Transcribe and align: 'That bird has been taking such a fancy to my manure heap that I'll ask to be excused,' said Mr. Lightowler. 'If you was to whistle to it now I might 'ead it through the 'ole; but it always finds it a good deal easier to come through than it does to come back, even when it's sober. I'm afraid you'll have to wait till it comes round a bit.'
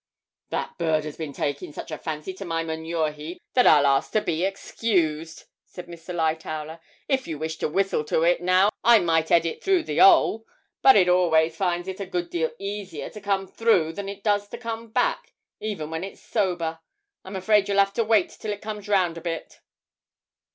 'That 0.49 0.75
bird 0.79 1.03
has 1.03 1.15
been 1.15 1.31
taking 1.31 1.71
such 1.71 1.91
a 1.91 1.97
fancy 1.99 2.33
to 2.33 2.43
my 2.43 2.63
manure 2.63 3.11
heap 3.11 3.39
that 3.53 3.67
I'll 3.67 3.85
ask 3.85 4.11
to 4.13 4.21
be 4.21 4.43
excused,' 4.43 5.43
said 5.67 5.85
Mr. 5.85 6.11
Lightowler. 6.11 6.79
'If 7.07 7.27
you 7.27 7.37
was 7.37 7.55
to 7.57 7.67
whistle 7.69 8.03
to 8.05 8.23
it 8.23 8.41
now 8.41 8.69
I 8.83 8.97
might 8.97 9.29
'ead 9.29 9.45
it 9.45 9.63
through 9.63 9.83
the 9.83 10.01
'ole; 10.01 10.43
but 10.81 10.95
it 10.95 11.07
always 11.07 11.55
finds 11.55 11.87
it 11.87 11.99
a 11.99 12.07
good 12.07 12.31
deal 12.31 12.49
easier 12.57 13.11
to 13.11 13.21
come 13.21 13.45
through 13.45 13.93
than 13.93 14.09
it 14.09 14.23
does 14.23 14.47
to 14.49 14.57
come 14.57 14.87
back, 14.89 15.35
even 15.59 15.91
when 15.91 16.03
it's 16.03 16.19
sober. 16.25 16.79
I'm 17.23 17.35
afraid 17.35 17.67
you'll 17.69 17.77
have 17.77 17.93
to 17.93 18.03
wait 18.03 18.31
till 18.31 18.51
it 18.51 18.63
comes 18.63 18.87
round 18.89 19.19
a 19.19 19.21
bit.' 19.21 19.59